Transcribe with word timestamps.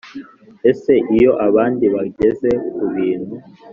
Ese 0.71 0.93
iyo 1.15 1.31
abandi 1.47 1.85
bageze 1.95 2.49
ku 2.75 2.85
bintu 2.95 3.35